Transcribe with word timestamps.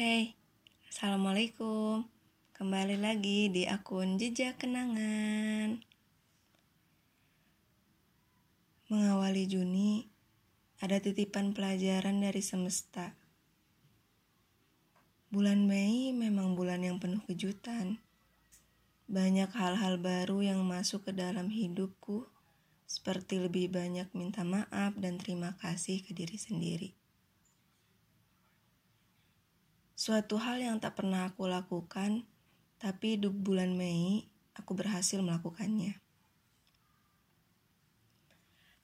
Hey, 0.00 0.32
Assalamualaikum. 0.88 2.08
Kembali 2.56 2.96
lagi 2.96 3.52
di 3.52 3.68
akun 3.68 4.16
Jejak 4.16 4.56
Kenangan. 4.64 5.76
Mengawali 8.88 9.44
Juni 9.44 10.08
Ada 10.80 11.04
titipan 11.04 11.52
pelajaran 11.52 12.16
dari 12.16 12.40
semesta. 12.40 13.12
Bulan 15.28 15.68
Mei 15.68 16.16
memang 16.16 16.56
bulan 16.56 16.80
yang 16.80 16.96
penuh 16.96 17.20
kejutan. 17.28 18.00
Banyak 19.04 19.52
hal-hal 19.52 20.00
baru 20.00 20.40
yang 20.40 20.64
masuk 20.64 21.04
ke 21.04 21.12
dalam 21.12 21.52
hidupku 21.52 22.24
Seperti 22.88 23.36
lebih 23.36 23.68
banyak 23.68 24.08
minta 24.16 24.48
maaf 24.48 24.96
dan 24.96 25.20
terima 25.20 25.60
kasih 25.60 26.00
ke 26.00 26.16
diri 26.16 26.40
sendiri 26.40 26.99
Suatu 30.00 30.40
hal 30.40 30.64
yang 30.64 30.80
tak 30.80 30.96
pernah 30.96 31.28
aku 31.28 31.44
lakukan, 31.44 32.24
tapi 32.80 33.20
di 33.20 33.28
bulan 33.28 33.76
Mei 33.76 34.24
aku 34.56 34.72
berhasil 34.72 35.20
melakukannya. 35.20 36.00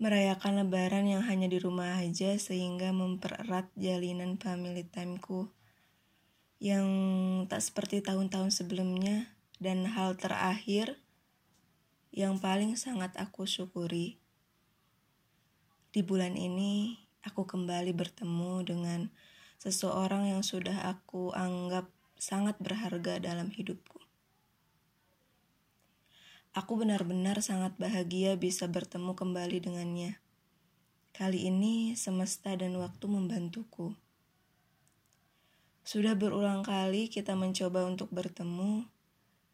Merayakan 0.00 0.64
lebaran 0.64 1.04
yang 1.04 1.20
hanya 1.20 1.52
di 1.52 1.60
rumah 1.60 2.00
aja 2.00 2.32
sehingga 2.40 2.96
mempererat 2.96 3.68
jalinan 3.76 4.40
family 4.40 4.88
timeku 4.88 5.52
yang 6.64 6.88
tak 7.44 7.60
seperti 7.60 8.00
tahun-tahun 8.00 8.48
sebelumnya 8.48 9.36
dan 9.60 9.84
hal 9.84 10.16
terakhir 10.16 10.96
yang 12.08 12.40
paling 12.40 12.72
sangat 12.80 13.12
aku 13.20 13.44
syukuri. 13.44 14.16
Di 15.92 16.00
bulan 16.00 16.40
ini 16.40 16.96
aku 17.20 17.44
kembali 17.44 17.92
bertemu 17.92 18.64
dengan 18.64 19.12
seseorang 19.62 20.26
yang 20.26 20.42
sudah 20.42 20.90
aku 20.90 21.30
anggap 21.38 21.86
sangat 22.18 22.58
berharga 22.58 23.22
dalam 23.22 23.54
hidupku. 23.54 24.02
Aku 26.50 26.74
benar-benar 26.74 27.38
sangat 27.46 27.78
bahagia 27.78 28.34
bisa 28.34 28.66
bertemu 28.66 29.14
kembali 29.14 29.62
dengannya. 29.62 30.18
Kali 31.14 31.46
ini 31.46 31.94
semesta 31.94 32.58
dan 32.58 32.74
waktu 32.74 33.06
membantuku. 33.06 33.94
Sudah 35.86 36.18
berulang 36.18 36.66
kali 36.66 37.06
kita 37.06 37.38
mencoba 37.38 37.86
untuk 37.86 38.10
bertemu, 38.10 38.90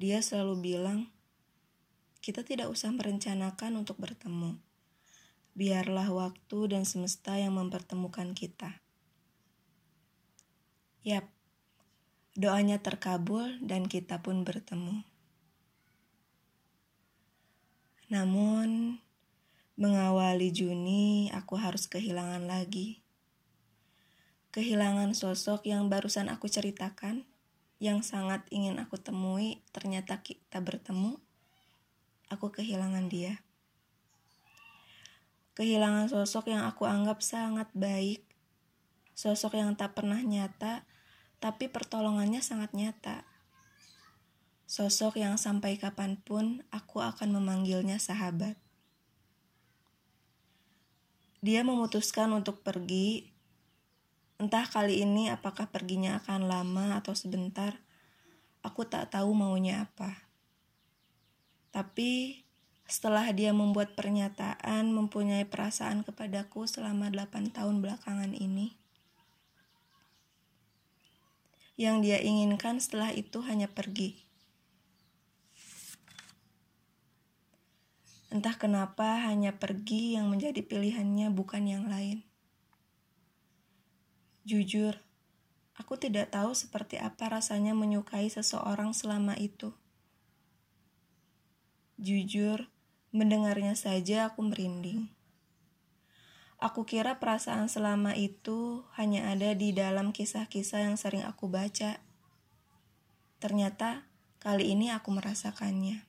dia 0.00 0.24
selalu 0.24 0.64
bilang, 0.64 1.12
"Kita 2.24 2.40
tidak 2.40 2.72
usah 2.72 2.88
merencanakan 2.88 3.84
untuk 3.84 4.00
bertemu. 4.00 4.56
Biarlah 5.52 6.08
waktu 6.08 6.72
dan 6.72 6.88
semesta 6.88 7.36
yang 7.36 7.60
mempertemukan 7.60 8.32
kita." 8.32 8.80
Yap, 11.00 11.24
doanya 12.36 12.76
terkabul 12.76 13.56
dan 13.64 13.88
kita 13.88 14.20
pun 14.20 14.44
bertemu. 14.44 15.00
Namun, 18.12 19.00
mengawali 19.80 20.52
Juni, 20.52 21.32
aku 21.32 21.56
harus 21.56 21.88
kehilangan 21.88 22.44
lagi. 22.44 23.00
Kehilangan 24.52 25.16
sosok 25.16 25.64
yang 25.64 25.88
barusan 25.88 26.28
aku 26.28 26.52
ceritakan, 26.52 27.24
yang 27.80 28.04
sangat 28.04 28.44
ingin 28.52 28.76
aku 28.76 29.00
temui, 29.00 29.64
ternyata 29.72 30.20
kita 30.20 30.60
bertemu. 30.60 31.16
Aku 32.28 32.52
kehilangan 32.52 33.08
dia. 33.08 33.40
Kehilangan 35.56 36.12
sosok 36.12 36.52
yang 36.52 36.68
aku 36.68 36.84
anggap 36.84 37.24
sangat 37.24 37.72
baik, 37.72 38.20
sosok 39.16 39.56
yang 39.56 39.72
tak 39.80 39.96
pernah 39.96 40.20
nyata, 40.20 40.89
tapi 41.40 41.72
pertolongannya 41.72 42.44
sangat 42.44 42.76
nyata. 42.76 43.24
Sosok 44.70 45.18
yang 45.18 45.34
sampai 45.40 45.80
kapan 45.80 46.20
pun 46.20 46.62
aku 46.70 47.02
akan 47.02 47.40
memanggilnya 47.40 47.98
sahabat. 47.98 48.54
Dia 51.40 51.64
memutuskan 51.64 52.30
untuk 52.36 52.60
pergi, 52.60 53.32
entah 54.36 54.68
kali 54.68 55.00
ini 55.02 55.32
apakah 55.32 55.72
perginya 55.72 56.20
akan 56.20 56.46
lama 56.46 57.00
atau 57.00 57.16
sebentar, 57.16 57.80
aku 58.60 58.84
tak 58.84 59.08
tahu 59.16 59.32
maunya 59.32 59.88
apa. 59.88 60.28
Tapi 61.72 62.44
setelah 62.84 63.30
dia 63.32 63.56
membuat 63.56 63.96
pernyataan 63.96 64.90
mempunyai 64.92 65.48
perasaan 65.48 66.02
kepadaku 66.02 66.68
selama 66.68 67.08
8 67.08 67.54
tahun 67.54 67.80
belakangan 67.80 68.36
ini, 68.36 68.79
yang 71.80 72.04
dia 72.04 72.20
inginkan 72.20 72.76
setelah 72.76 73.08
itu 73.08 73.40
hanya 73.40 73.64
pergi. 73.64 74.20
Entah 78.28 78.52
kenapa 78.60 79.24
hanya 79.24 79.56
pergi 79.56 80.12
yang 80.20 80.28
menjadi 80.28 80.60
pilihannya 80.60 81.32
bukan 81.32 81.64
yang 81.64 81.88
lain. 81.88 82.20
Jujur, 84.44 85.00
aku 85.72 85.96
tidak 85.96 86.36
tahu 86.36 86.52
seperti 86.52 87.00
apa 87.00 87.32
rasanya 87.32 87.72
menyukai 87.72 88.28
seseorang 88.28 88.92
selama 88.92 89.32
itu. 89.40 89.72
Jujur, 91.96 92.68
mendengarnya 93.08 93.72
saja 93.72 94.28
aku 94.28 94.44
merinding. 94.44 95.08
Aku 96.60 96.84
kira 96.84 97.16
perasaan 97.16 97.72
selama 97.72 98.12
itu 98.12 98.84
hanya 99.00 99.32
ada 99.32 99.56
di 99.56 99.72
dalam 99.72 100.12
kisah-kisah 100.12 100.84
yang 100.84 101.00
sering 101.00 101.24
aku 101.24 101.48
baca. 101.48 101.96
Ternyata 103.40 104.04
kali 104.44 104.76
ini 104.76 104.92
aku 104.92 105.08
merasakannya. 105.08 106.04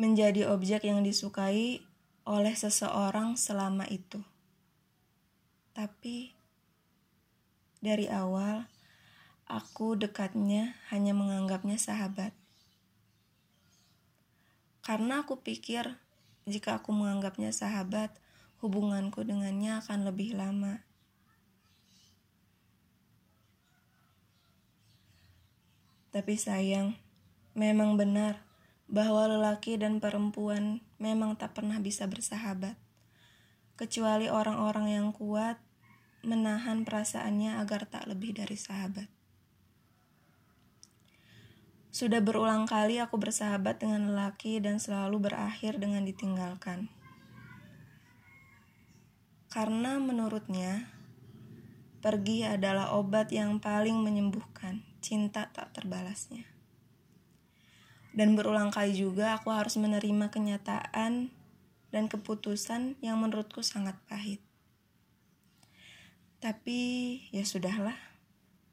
Menjadi 0.00 0.48
objek 0.48 0.88
yang 0.88 1.04
disukai 1.04 1.84
oleh 2.24 2.56
seseorang 2.56 3.36
selama 3.36 3.84
itu. 3.92 4.24
Tapi 5.76 6.32
dari 7.84 8.08
awal 8.08 8.64
aku 9.44 10.00
dekatnya 10.00 10.80
hanya 10.88 11.12
menganggapnya 11.12 11.76
sahabat. 11.76 12.32
Karena 14.80 15.28
aku 15.28 15.44
pikir 15.44 16.00
jika 16.48 16.80
aku 16.80 16.96
menganggapnya 16.96 17.52
sahabat, 17.52 18.16
hubunganku 18.60 19.24
dengannya 19.24 19.80
akan 19.80 20.04
lebih 20.04 20.36
lama. 20.36 20.84
Tapi 26.10 26.34
sayang, 26.36 26.98
memang 27.56 27.96
benar 27.96 28.44
bahwa 28.90 29.30
lelaki 29.30 29.78
dan 29.78 30.02
perempuan 30.02 30.82
memang 30.98 31.38
tak 31.38 31.54
pernah 31.56 31.78
bisa 31.78 32.04
bersahabat, 32.10 32.74
kecuali 33.78 34.26
orang-orang 34.26 34.92
yang 34.92 35.08
kuat 35.14 35.56
menahan 36.20 36.84
perasaannya 36.84 37.62
agar 37.62 37.88
tak 37.88 38.04
lebih 38.10 38.36
dari 38.36 38.58
sahabat. 38.58 39.08
Sudah 41.90 42.20
berulang 42.20 42.68
kali 42.68 43.00
aku 43.00 43.16
bersahabat 43.16 43.80
dengan 43.80 44.12
lelaki 44.12 44.60
dan 44.60 44.82
selalu 44.82 45.30
berakhir 45.30 45.80
dengan 45.80 46.04
ditinggalkan 46.06 46.99
karena 49.50 49.98
menurutnya 49.98 50.86
pergi 51.98 52.46
adalah 52.46 52.94
obat 52.94 53.34
yang 53.34 53.58
paling 53.58 53.98
menyembuhkan 53.98 54.86
cinta 55.02 55.50
tak 55.50 55.74
terbalasnya. 55.74 56.46
Dan 58.14 58.38
berulang 58.38 58.70
kali 58.70 58.94
juga 58.94 59.34
aku 59.34 59.50
harus 59.50 59.74
menerima 59.74 60.30
kenyataan 60.30 61.34
dan 61.90 62.04
keputusan 62.06 62.94
yang 63.02 63.18
menurutku 63.18 63.66
sangat 63.66 63.98
pahit. 64.06 64.38
Tapi 66.38 66.78
ya 67.34 67.42
sudahlah, 67.42 67.98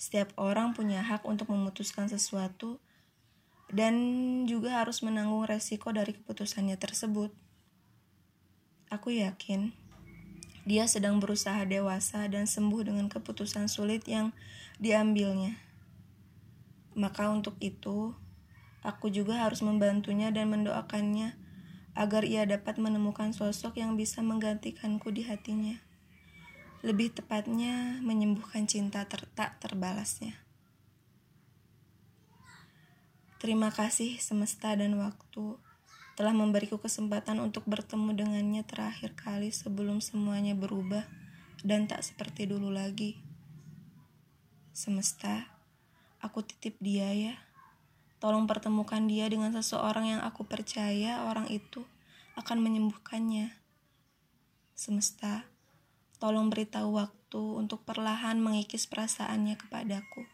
setiap 0.00 0.32
orang 0.40 0.72
punya 0.72 1.04
hak 1.04 1.28
untuk 1.28 1.52
memutuskan 1.52 2.08
sesuatu 2.08 2.80
dan 3.68 3.94
juga 4.48 4.80
harus 4.80 5.04
menanggung 5.04 5.44
resiko 5.44 5.92
dari 5.92 6.16
keputusannya 6.16 6.80
tersebut. 6.80 7.30
Aku 8.92 9.08
yakin 9.14 9.81
dia 10.62 10.86
sedang 10.86 11.18
berusaha 11.18 11.66
dewasa 11.66 12.30
dan 12.30 12.46
sembuh 12.46 12.86
dengan 12.86 13.06
keputusan 13.10 13.66
sulit 13.66 14.06
yang 14.06 14.30
diambilnya. 14.78 15.58
Maka 16.94 17.32
untuk 17.32 17.58
itu, 17.58 18.14
aku 18.86 19.10
juga 19.10 19.42
harus 19.42 19.64
membantunya 19.64 20.30
dan 20.30 20.52
mendoakannya 20.54 21.34
agar 21.92 22.24
ia 22.24 22.46
dapat 22.48 22.78
menemukan 22.80 23.34
sosok 23.34 23.82
yang 23.82 23.98
bisa 23.98 24.22
menggantikanku 24.22 25.12
di 25.12 25.26
hatinya. 25.26 25.76
Lebih 26.82 27.14
tepatnya, 27.14 28.00
menyembuhkan 28.02 28.66
cinta 28.66 29.06
ter 29.06 29.26
tak 29.34 29.58
terbalasnya. 29.62 30.34
Terima 33.42 33.74
kasih 33.74 34.22
semesta 34.22 34.70
dan 34.78 34.94
waktu 35.02 35.58
telah 36.12 36.36
memberiku 36.36 36.76
kesempatan 36.76 37.40
untuk 37.40 37.64
bertemu 37.64 38.12
dengannya 38.12 38.62
terakhir 38.68 39.16
kali 39.16 39.48
sebelum 39.48 40.04
semuanya 40.04 40.52
berubah 40.52 41.08
dan 41.64 41.88
tak 41.88 42.04
seperti 42.04 42.44
dulu 42.44 42.68
lagi. 42.68 43.16
Semesta, 44.72 45.48
aku 46.20 46.44
titip 46.44 46.76
dia 46.80 47.12
ya. 47.12 47.34
Tolong 48.22 48.46
pertemukan 48.46 49.02
dia 49.08 49.26
dengan 49.26 49.50
seseorang 49.50 50.16
yang 50.16 50.22
aku 50.22 50.46
percaya 50.46 51.26
orang 51.26 51.50
itu 51.50 51.82
akan 52.38 52.62
menyembuhkannya. 52.62 53.50
Semesta, 54.72 55.44
tolong 56.22 56.48
beritahu 56.48 57.02
waktu 57.02 57.42
untuk 57.58 57.82
perlahan 57.82 58.38
mengikis 58.38 58.86
perasaannya 58.86 59.58
kepadaku. 59.58 60.24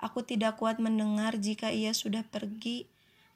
Aku 0.00 0.24
tidak 0.24 0.56
kuat 0.56 0.80
mendengar 0.80 1.36
jika 1.36 1.68
ia 1.68 1.92
sudah 1.92 2.24
pergi, 2.24 2.88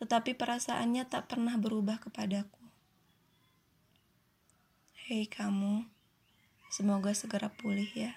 tetapi 0.05 0.37
perasaannya 0.37 1.09
tak 1.09 1.33
pernah 1.33 1.57
berubah 1.57 1.97
kepadaku. 1.97 2.61
Hei 5.09 5.25
kamu, 5.25 5.89
semoga 6.69 7.17
segera 7.17 7.49
pulih 7.49 7.89
ya. 7.89 8.13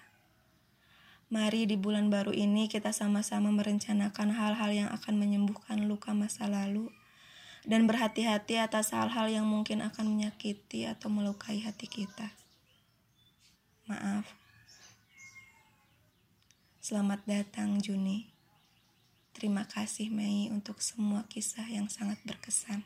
Mari 1.31 1.63
di 1.63 1.80
bulan 1.80 2.12
baru 2.12 2.36
ini 2.36 2.68
kita 2.68 2.92
sama-sama 2.92 3.56
merencanakan 3.56 4.36
hal-hal 4.36 4.72
yang 4.75 4.89
akan 4.92 5.16
menyembuhkan 5.16 5.88
luka 5.88 6.12
masa 6.12 6.51
lalu 6.51 6.92
dan 7.63 7.88
berhati-hati 7.88 8.60
atas 8.60 8.92
hal-hal 8.92 9.31
yang 9.31 9.48
mungkin 9.48 9.80
akan 9.80 10.12
menyakiti 10.12 10.83
atau 10.83 11.07
melukai 11.07 11.63
hati 11.63 11.88
kita. 11.88 12.36
Maaf. 13.88 14.28
Selamat 16.83 17.24
datang 17.24 17.80
Juni. 17.80 18.37
Terima 19.38 19.69
kasih 19.69 20.10
Mei 20.10 20.50
untuk 20.50 20.81
semua 20.81 21.22
kisah 21.30 21.69
yang 21.69 21.86
sangat 21.94 22.18
berkesan. 22.25 22.81